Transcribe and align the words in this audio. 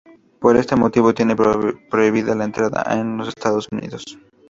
Por 0.39 0.57
este 0.57 0.75
motivo 0.75 1.13
tiene 1.13 1.35
prohibida 1.35 2.33
la 2.33 2.45
entrada 2.45 2.83
en 2.99 3.21
Estados 3.21 3.67
Unidos. 3.71 4.17